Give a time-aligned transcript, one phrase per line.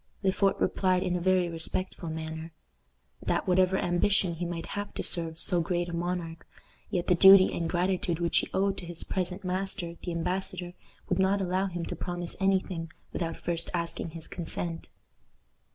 [0.23, 2.51] Le Fort replied in a very respectful manner,
[3.21, 6.47] "That, whatever ambition he might have to serve so great a monarch,
[6.89, 10.73] yet the duty and gratitude which he owed to his present master, the embassador,
[11.07, 14.89] would not allow him to promise any thing without first asking his consent."